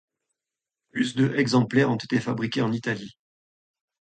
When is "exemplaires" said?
1.35-1.91